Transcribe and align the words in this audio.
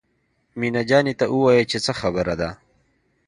مينه 0.59 0.81
جانې 0.89 1.13
ته 1.19 1.25
ووايه 1.31 1.63
چې 1.71 1.77
څه 1.85 1.91
خبره 1.99 2.33
ده. 2.41 2.49